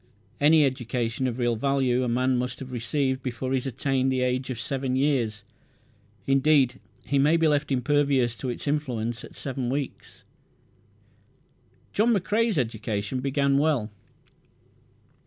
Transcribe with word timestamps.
Any 0.39 0.65
education 0.65 1.27
of 1.27 1.37
real 1.37 1.55
value 1.55 2.03
a 2.03 2.07
man 2.09 2.35
must 2.35 2.57
have 2.57 2.71
received 2.71 3.21
before 3.21 3.51
he 3.51 3.57
has 3.57 3.67
attained 3.67 4.09
to 4.09 4.15
the 4.17 4.23
age 4.23 4.49
of 4.49 4.59
seven 4.59 4.95
years. 4.95 5.43
Indeed 6.25 6.79
he 7.05 7.19
may 7.19 7.37
be 7.37 7.47
left 7.47 7.71
impervious 7.71 8.35
to 8.37 8.49
its 8.49 8.67
influence 8.67 9.23
at 9.23 9.35
seven 9.35 9.69
weeks. 9.69 10.23
John 11.93 12.15
McCrae's 12.15 12.57
education 12.57 13.19
began 13.19 13.59
well. 13.59 13.91